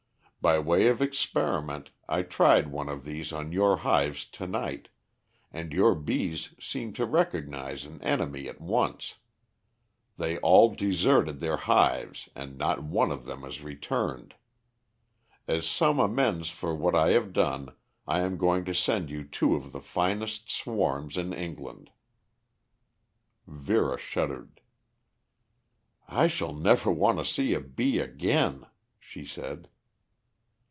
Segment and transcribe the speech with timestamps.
[0.43, 4.89] By way of experiment I tried one of these on your hives to night,
[5.51, 9.19] and your bees seemed to recognize an enemy at once.
[10.17, 14.33] They all deserted their hives and not one of them has returned.
[15.47, 17.75] As some amends for what I have done
[18.07, 21.91] I am going to send you two of the finest swarms in England."
[23.45, 24.59] Vera shuddered.
[26.07, 28.65] "I shall never want to see a bee again,"
[28.99, 29.67] she said.